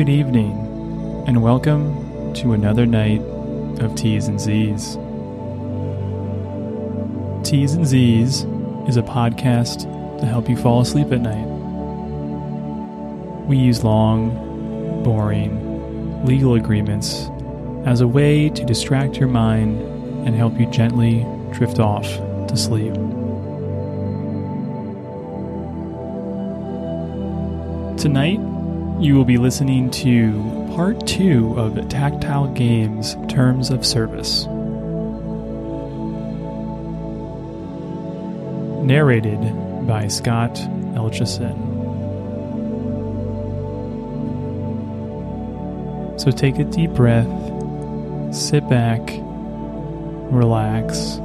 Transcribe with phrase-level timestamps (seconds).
[0.00, 0.52] Good evening,
[1.26, 3.20] and welcome to another night
[3.82, 4.96] of T's and Z's.
[7.46, 8.44] T's and Z's
[8.88, 9.82] is a podcast
[10.20, 11.46] to help you fall asleep at night.
[13.46, 17.28] We use long, boring legal agreements
[17.84, 19.82] as a way to distract your mind
[20.26, 22.06] and help you gently drift off
[22.48, 22.94] to sleep.
[27.98, 28.40] Tonight,
[29.00, 30.42] you will be listening to
[30.76, 34.44] part two of Tactile Games Terms of Service.
[38.84, 39.40] Narrated
[39.86, 40.54] by Scott
[40.96, 41.70] Elchison.
[46.20, 47.26] So take a deep breath,
[48.34, 49.00] sit back,
[50.30, 51.16] relax,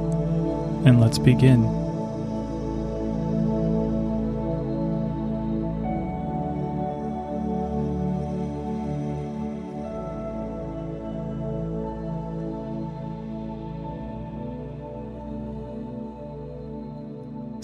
[0.86, 1.75] and let's begin.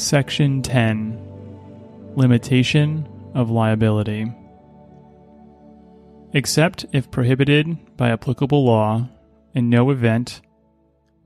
[0.03, 1.17] Section 10
[2.17, 4.31] Limitation of Liability.
[6.33, 9.09] Except if prohibited by applicable law,
[9.55, 10.41] in no event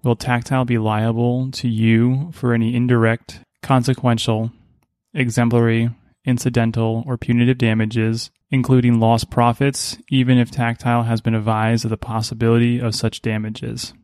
[0.05, 4.53] will Tactile be liable to you for any indirect, consequential,
[5.15, 5.89] exemplary,
[6.27, 11.97] incidental, or punitive damages, including lost profits, even if Tactile has been advised of the
[11.97, 13.95] possibility of such damages.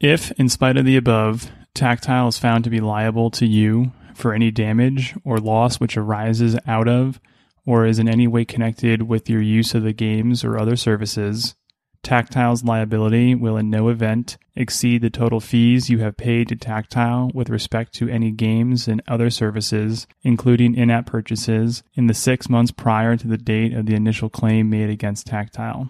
[0.00, 4.32] If, in spite of the above, Tactile is found to be liable to you for
[4.32, 7.20] any damage or loss which arises out of
[7.64, 11.54] or is in any way connected with your use of the games or other services,
[12.02, 17.32] Tactile's liability will in no event exceed the total fees you have paid to Tactile
[17.34, 22.48] with respect to any games and other services, including in app purchases, in the six
[22.48, 25.88] months prior to the date of the initial claim made against Tactile.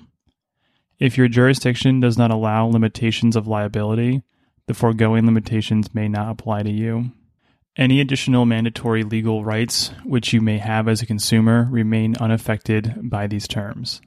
[0.98, 4.22] If your jurisdiction does not allow limitations of liability,
[4.66, 7.12] the foregoing limitations may not apply to you.
[7.76, 13.26] Any additional mandatory legal rights which you may have as a consumer remain unaffected by
[13.26, 14.00] these terms.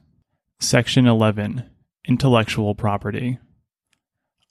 [0.58, 1.64] Section 11
[2.08, 3.38] Intellectual Property.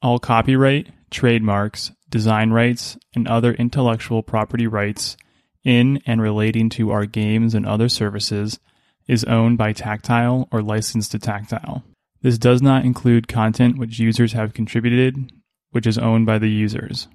[0.02, 5.18] All copyright, trademarks, design rights, and other intellectual property rights
[5.66, 8.60] in and relating to our games and other services
[9.08, 11.84] is owned by Tactile or licensed to Tactile.
[12.22, 15.32] This does not include content which users have contributed
[15.72, 17.08] which is owned by the users.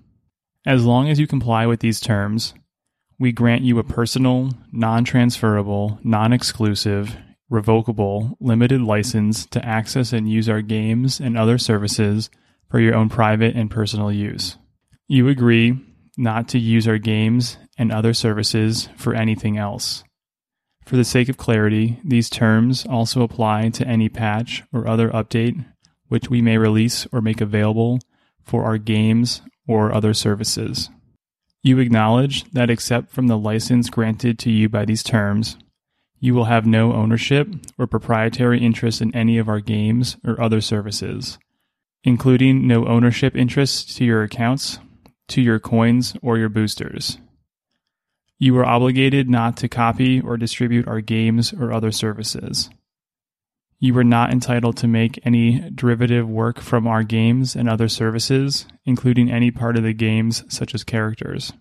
[0.66, 2.54] As long as you comply with these terms,
[3.19, 7.16] we grant you a personal, non transferable, non exclusive,
[7.48, 12.31] revocable, limited license to access and use our games and other services
[12.70, 14.56] for your own private and personal use.
[15.06, 15.78] You agree
[16.16, 20.03] not to use our games and other services for anything else.
[20.84, 25.64] For the sake of clarity, these terms also apply to any patch or other update
[26.08, 27.98] which we may release or make available
[28.42, 30.90] for our games or other services.
[31.62, 35.56] You acknowledge that except from the license granted to you by these terms,
[36.20, 40.60] you will have no ownership or proprietary interest in any of our games or other
[40.60, 41.38] services,
[42.02, 44.78] including no ownership interests to your accounts,
[45.28, 47.18] to your coins, or your boosters.
[48.44, 52.69] You are obligated not to copy or distribute our games or other services.
[53.78, 58.66] You are not entitled to make any derivative work from our games and other services,
[58.84, 61.55] including any part of the games, such as characters.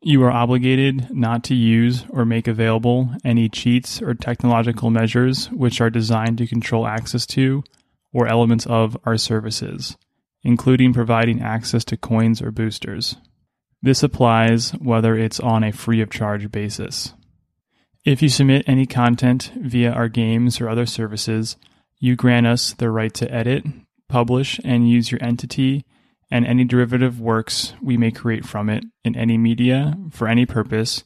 [0.00, 5.82] You are obligated not to use or make available any cheats or technological measures which
[5.82, 7.62] are designed to control access to
[8.10, 9.98] or elements of our services,
[10.42, 13.16] including providing access to coins or boosters.
[13.82, 17.12] This applies whether it's on a free of charge basis.
[18.04, 21.56] If you submit any content via our games or other services,
[21.98, 23.64] you grant us the right to edit,
[24.08, 25.84] publish, and use your entity
[26.30, 31.04] and any derivative works we may create from it in any media for any purpose,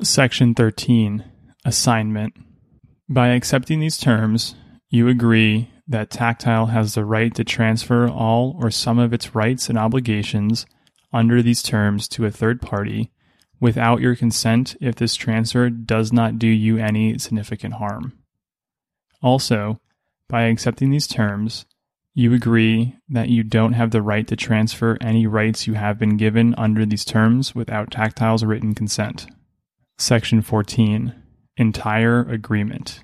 [0.00, 1.24] Section 13
[1.64, 2.34] Assignment.
[3.08, 4.54] By accepting these terms,
[4.88, 9.68] you agree that Tactile has the right to transfer all or some of its rights
[9.68, 10.66] and obligations
[11.12, 13.10] under these terms to a third party
[13.60, 18.12] without your consent if this transfer does not do you any significant harm.
[19.20, 19.80] Also,
[20.28, 21.66] by accepting these terms,
[22.14, 26.16] you agree that you don't have the right to transfer any rights you have been
[26.16, 29.26] given under these terms without Tactile's written consent.
[29.98, 31.14] Section 14
[31.56, 33.02] Entire Agreement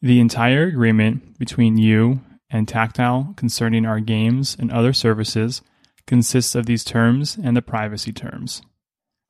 [0.00, 2.20] The entire agreement between you
[2.50, 5.62] and Tactile concerning our games and other services
[6.06, 8.62] consists of these terms and the privacy terms.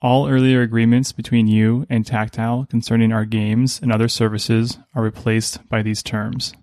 [0.00, 5.68] All earlier agreements between you and Tactile concerning our games and other services are replaced
[5.68, 6.54] by these terms.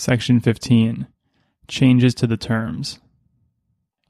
[0.00, 1.06] Section 15
[1.68, 3.00] Changes to the terms.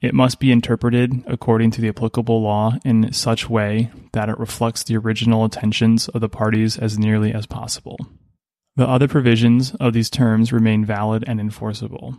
[0.00, 4.82] it must be interpreted according to the applicable law in such way that it reflects
[4.82, 7.98] the original intentions of the parties as nearly as possible.
[8.76, 12.18] The other provisions of these terms remain valid and enforceable.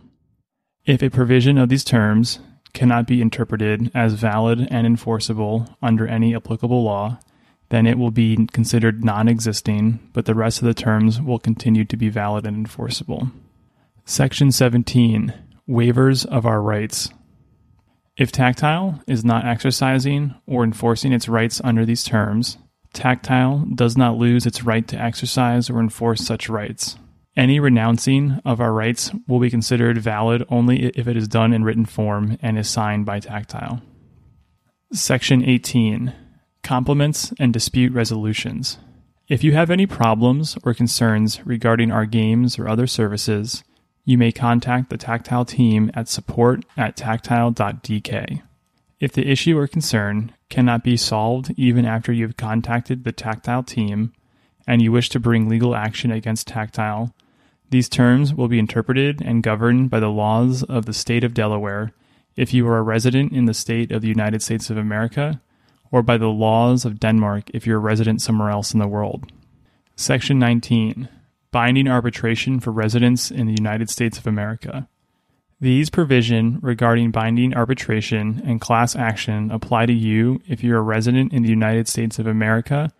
[0.84, 2.38] If a provision of these terms
[2.72, 7.18] cannot be interpreted as valid and enforceable under any applicable law,
[7.70, 11.84] then it will be considered non existing, but the rest of the terms will continue
[11.84, 13.30] to be valid and enforceable.
[14.04, 15.32] Section 17
[15.68, 17.08] Waivers of our rights.
[18.16, 22.58] If Tactile is not exercising or enforcing its rights under these terms,
[22.92, 26.96] Tactile does not lose its right to exercise or enforce such rights.
[27.36, 31.62] Any renouncing of our rights will be considered valid only if it is done in
[31.62, 33.80] written form and is signed by Tactile.
[34.92, 36.12] Section 18
[36.64, 38.78] Compliments and Dispute Resolutions.
[39.28, 43.62] If you have any problems or concerns regarding our games or other services,
[44.04, 48.42] you may contact the Tactile team at support at tactile.dk.
[49.00, 53.62] If the issue or concern cannot be solved even after you have contacted the Tactile
[53.62, 54.12] team
[54.66, 57.14] and you wish to bring legal action against Tactile,
[57.70, 61.92] these terms will be interpreted and governed by the laws of the state of Delaware
[62.36, 65.40] if you are a resident in the state of the United States of America
[65.90, 69.30] or by the laws of Denmark if you're a resident somewhere else in the world.
[69.96, 71.08] Section 19
[71.52, 74.88] Binding arbitration for residents in the United States of America.
[75.60, 81.32] These provision regarding binding arbitration and class action apply to you if you're a resident
[81.32, 82.90] in the United States of America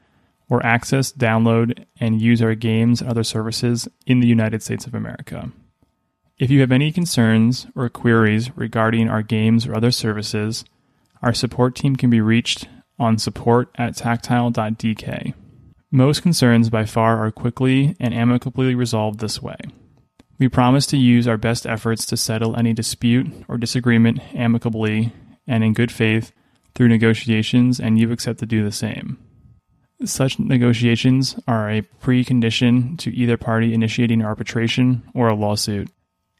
[0.48, 4.94] or access, download, and use our games and other services in the United States of
[4.94, 5.50] America.
[6.38, 10.64] If you have any concerns or queries regarding our games or other services,
[11.22, 15.34] our support team can be reached on support at tactile.dk.
[15.94, 19.58] Most concerns by far are quickly and amicably resolved this way.
[20.38, 25.12] We promise to use our best efforts to settle any dispute or disagreement amicably
[25.46, 26.32] and in good faith
[26.74, 29.18] through negotiations, and you accept to do the same.
[30.02, 35.90] Such negotiations are a precondition to either party initiating arbitration or a lawsuit.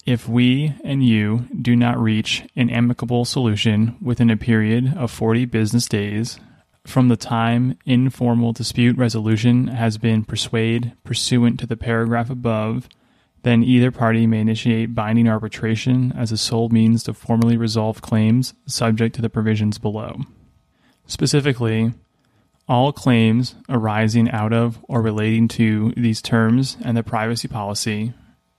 [0.07, 5.45] If we and you do not reach an amicable solution within a period of 40
[5.45, 6.41] business days
[6.85, 12.89] from the time informal dispute resolution has been persuaded pursuant to the paragraph above,
[13.43, 18.55] then either party may initiate binding arbitration as a sole means to formally resolve claims
[18.67, 20.21] subject to the provisions below.
[21.07, 21.93] Specifically,
[22.69, 28.13] all claims arising out of or relating to these terms and the privacy policy,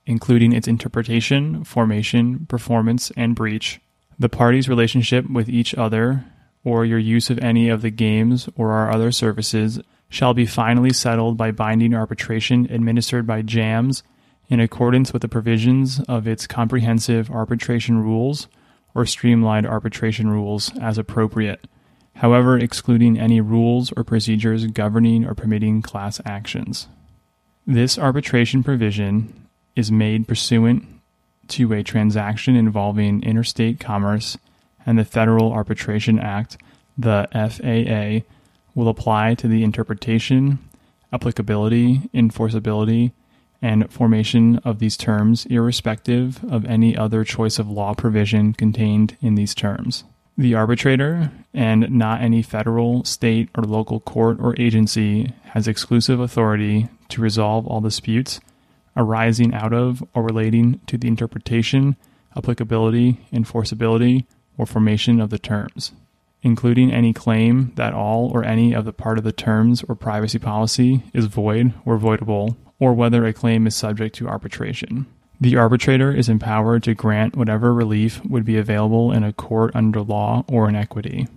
[0.06, 3.80] including its interpretation, formation, performance, and breach,
[4.20, 6.26] the parties' relationship with each other,
[6.64, 9.80] or your use of any of the games or our other services
[10.10, 14.04] shall be finally settled by binding arbitration administered by JAMS
[14.48, 18.48] in accordance with the provisions of its comprehensive arbitration rules
[18.94, 21.68] or streamlined arbitration rules as appropriate,
[22.18, 26.88] however, excluding any rules or procedures governing or permitting class actions.
[27.66, 30.86] This arbitration provision is made pursuant
[31.48, 34.38] to a transaction involving interstate commerce
[34.86, 36.58] and the Federal Arbitration Act,
[36.98, 38.28] the FAA,
[38.76, 40.60] will apply to the interpretation,
[41.12, 43.12] applicability, enforceability,
[43.62, 49.36] and formation of these terms, irrespective of any other choice of law provision contained in
[49.36, 50.04] these terms.
[50.38, 56.90] The arbitrator, and not any federal, state, or local court or agency, has exclusive authority
[57.10, 58.40] to resolve all disputes
[58.96, 61.96] arising out of or relating to the interpretation,
[62.36, 64.26] applicability, enforceability,
[64.58, 65.92] or formation of the terms,
[66.42, 70.40] including any claim that all or any of the part of the terms or privacy
[70.40, 75.06] policy is void or voidable, or whether a claim is subject to arbitration.
[75.40, 80.02] The arbitrator is empowered to grant whatever relief would be available in a court under
[80.02, 81.28] law or in equity.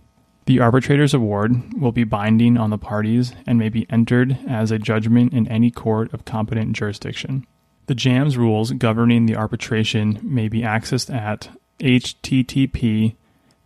[0.47, 4.79] The arbitrator's award will be binding on the parties and may be entered as a
[4.79, 7.45] judgment in any court of competent jurisdiction.
[7.87, 13.15] The JAMS rules governing the arbitration may be accessed at http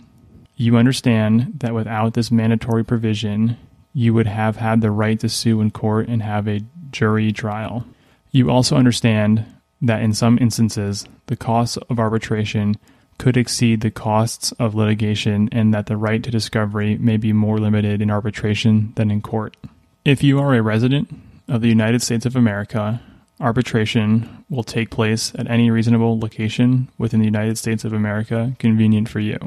[0.54, 3.56] You understand that without this mandatory provision,
[3.94, 7.86] you would have had the right to sue in court and have a jury trial.
[8.32, 9.46] You also understand
[9.80, 12.76] that in some instances, the costs of arbitration
[13.16, 17.58] could exceed the costs of litigation and that the right to discovery may be more
[17.58, 19.56] limited in arbitration than in court.
[20.04, 21.14] If you are a resident
[21.46, 23.00] of the United States of America,
[23.38, 29.08] arbitration will take place at any reasonable location within the United States of America convenient
[29.08, 29.38] for you.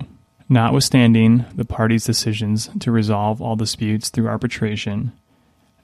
[0.48, 5.12] Notwithstanding the parties' decisions to resolve all disputes through arbitration,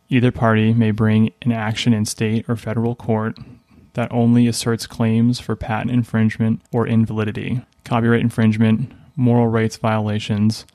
[0.07, 3.37] either party may bring an action in state or federal court
[3.95, 10.65] that only asserts claims for patent infringement or invalidity, copyright infringement, moral rights violations,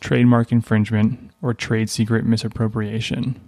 [0.00, 3.40] trademark infringement, or trade secret misappropriation.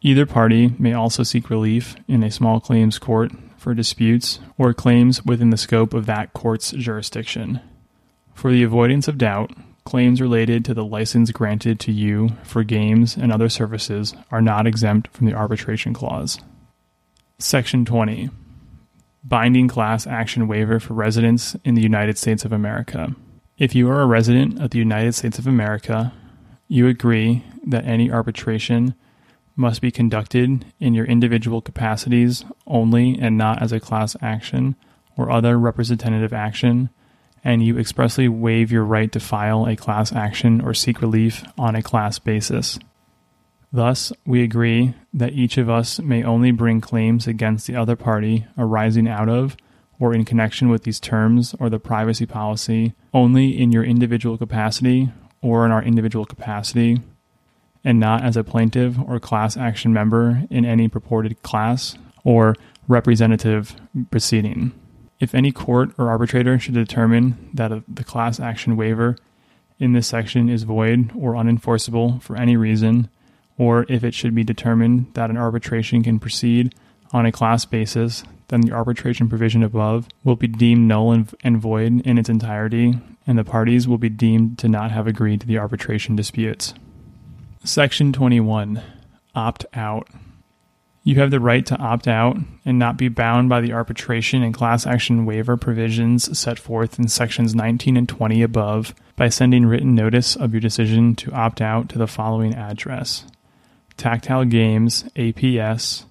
[0.00, 5.24] Either party may also seek relief in a small claims court for disputes or claims
[5.24, 7.60] within the scope of that court's jurisdiction.
[8.34, 9.52] For the avoidance of doubt,
[9.84, 14.66] claims related to the license granted to you for games and other services are not
[14.66, 16.40] exempt from the arbitration clause.
[17.38, 18.30] Section 20
[19.24, 23.14] Binding Class Action Waiver for Residents in the United States of America.
[23.58, 26.12] If you are a resident of the United States of America,
[26.68, 28.94] you agree that any arbitration
[29.54, 34.74] must be conducted in your individual capacities only and not as a class action
[35.16, 36.88] or other representative action
[37.44, 41.74] and you expressly waive your right to file a class action or seek relief on
[41.74, 42.78] a class basis.
[43.72, 48.46] Thus, we agree that each of us may only bring claims against the other party
[48.56, 49.56] arising out of
[50.02, 55.08] or in connection with these terms or the privacy policy only in your individual capacity
[55.40, 57.00] or in our individual capacity,
[57.84, 62.56] and not as a plaintiff or class action member in any purported class or
[62.88, 63.76] representative
[64.10, 64.72] proceeding.
[65.20, 69.16] If any court or arbitrator should determine that the class action waiver
[69.78, 73.08] in this section is void or unenforceable for any reason,
[73.56, 76.74] or if it should be determined that an arbitration can proceed
[77.12, 81.58] on a class basis, then the arbitration provision above will be deemed null and, and
[81.58, 85.46] void in its entirety, and the parties will be deemed to not have agreed to
[85.46, 86.74] the arbitration disputes.
[87.64, 88.82] Section 21
[89.34, 90.06] Opt out.
[91.02, 94.52] You have the right to opt out and not be bound by the arbitration and
[94.52, 99.94] class action waiver provisions set forth in sections 19 and 20 above by sending written
[99.94, 103.24] notice of your decision to opt out to the following address
[103.96, 106.04] Tactile Games, APS,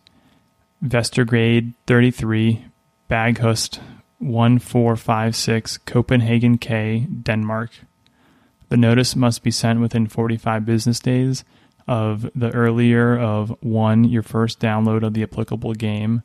[0.83, 2.65] Vestergade 33,
[3.09, 3.79] Baghust
[4.17, 7.69] 1456, Copenhagen K, Denmark.
[8.69, 11.43] The notice must be sent within 45 business days
[11.87, 16.23] of the earlier of one, your first download of the applicable game,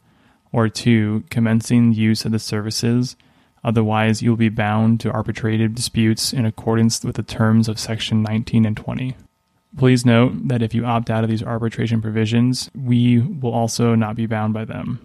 [0.52, 3.16] or two, commencing use of the services.
[3.62, 8.22] Otherwise, you will be bound to arbitrated disputes in accordance with the terms of Section
[8.22, 9.16] 19 and 20.
[9.76, 14.16] Please note that if you opt out of these arbitration provisions, we will also not
[14.16, 15.00] be bound by them.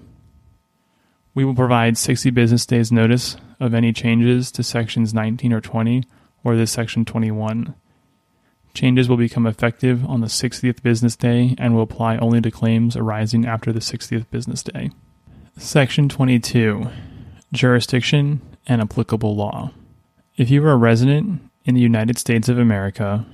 [1.33, 6.03] We will provide 60 business days notice of any changes to sections 19 or 20
[6.43, 7.73] or this section 21.
[8.73, 12.95] Changes will become effective on the 60th business day and will apply only to claims
[12.95, 14.91] arising after the 60th business day.
[15.57, 16.87] Section 22
[17.51, 19.71] Jurisdiction and Applicable Law.
[20.37, 23.25] If you are a resident in the United States of America,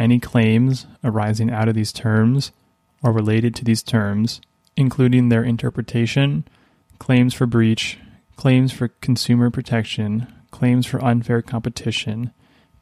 [0.00, 2.50] any claims arising out of these terms
[3.02, 4.40] or related to these terms,
[4.76, 6.44] including their interpretation,
[6.98, 7.98] claims for breach,
[8.36, 12.32] claims for consumer protection, claims for unfair competition,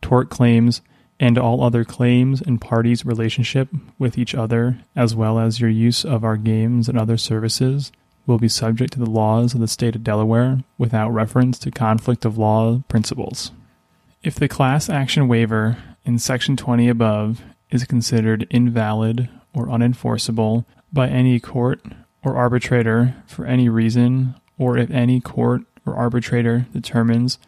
[0.01, 0.81] tort claims,
[1.21, 6.05] and all other claims and parties' relationship with each other, as well as your use
[6.05, 7.91] of our games and other services,
[8.25, 12.25] will be subject to the laws of the state of Delaware without reference to conflict
[12.25, 13.51] of law principles.
[14.29, 21.09] If the class action waiver in Section 20 above is considered invalid or unenforceable by
[21.09, 21.81] any court
[22.23, 27.39] or arbitrator for any reason, or if any court or arbitrator determines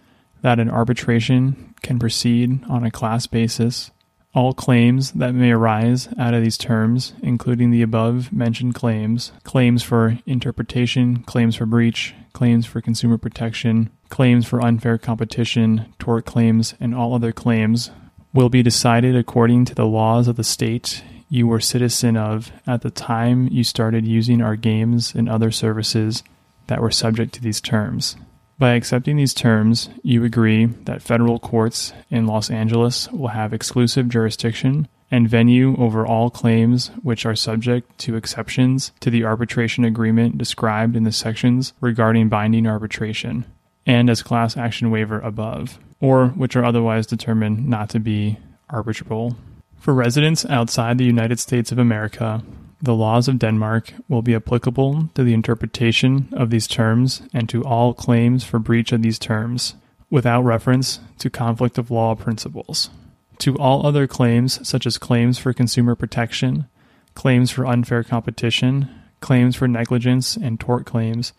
[0.40, 3.90] that an arbitration can proceed on a class basis.
[4.32, 9.82] All claims that may arise out of these terms, including the above mentioned claims, claims
[9.82, 16.75] for interpretation, claims for breach, claims for consumer protection, claims for unfair competition, tort claims,
[16.78, 17.90] and all other claims,
[18.32, 22.82] will be decided according to the laws of the state you were citizen of at
[22.82, 26.22] the time you started using our games and other services
[26.68, 28.16] that were subject to these terms.
[28.60, 34.10] By accepting these terms, you agree that federal courts in Los Angeles will have exclusive
[34.10, 40.36] jurisdiction and venue over all claims which are subject to exceptions to the arbitration agreement
[40.36, 43.46] described in the sections regarding binding arbitration,
[43.86, 48.36] and as class action waiver above, or which are otherwise determined not to be
[48.70, 49.34] arbitrable.
[49.78, 52.42] For residents outside the United States of America,
[52.82, 57.62] the laws of Denmark will be applicable to the interpretation of these terms and to
[57.64, 59.75] all claims for breach of these terms,
[60.08, 62.90] without reference to conflict of law principles.
[63.38, 66.66] To all other claims, such as claims for consumer protection,
[67.14, 68.88] claims for unfair competition,
[69.21, 71.32] claims for negligence, and tort claims,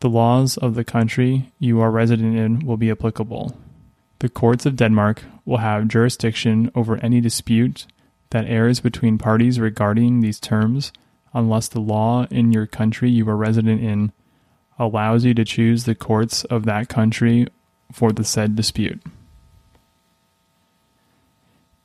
[0.00, 3.56] the laws of the country you are resident in will be applicable.
[4.20, 7.86] The courts of Denmark will have jurisdiction over any dispute
[8.34, 10.90] that errs between parties regarding these terms
[11.32, 14.10] unless the law in your country you are resident in
[14.76, 17.46] allows you to choose the courts of that country
[17.92, 19.00] for the said dispute.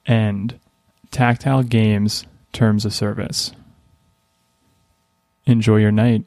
[0.08, 0.60] And
[1.12, 3.52] Tactile Games Terms of Service.
[5.46, 6.26] Enjoy your night.